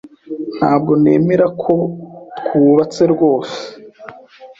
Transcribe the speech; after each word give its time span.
Ntabwo 0.57 0.91
nemera 1.03 1.47
ko 1.61 1.73
twubatse 2.45 3.03
rwose. 3.13 3.59